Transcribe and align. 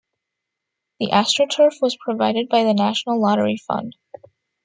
The 0.99 1.09
astroturf 1.11 1.79
was 1.79 1.95
provided 2.03 2.49
by 2.49 2.63
the 2.63 2.73
National 2.73 3.21
Lottery 3.21 3.57
Fund. 3.67 3.95